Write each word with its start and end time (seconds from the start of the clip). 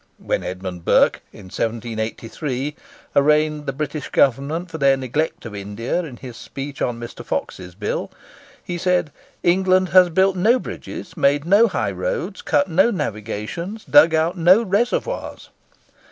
When 0.17 0.41
Edmund 0.43 0.83
Burke, 0.83 1.21
in 1.31 1.43
1783, 1.45 2.75
arraigned 3.15 3.67
the 3.67 3.71
British 3.71 4.09
Government 4.09 4.71
for 4.71 4.79
their 4.79 4.97
neglect 4.97 5.45
of 5.45 5.53
India 5.53 5.99
in 5.99 6.17
his 6.17 6.35
speech 6.37 6.81
on 6.81 6.99
Mr. 6.99 7.23
Fox's 7.23 7.75
Bill, 7.75 8.09
he 8.63 8.79
said: 8.79 9.11
"England 9.43 9.89
has 9.89 10.09
built 10.09 10.35
no 10.35 10.57
bridges, 10.57 11.15
made 11.15 11.45
no 11.45 11.67
high 11.67 11.91
roads, 11.91 12.41
cut 12.41 12.67
no 12.67 12.89
navigations, 12.89 13.85
dug 13.85 14.15
out 14.15 14.35
no 14.35 14.63
reservoirs. 14.63 15.49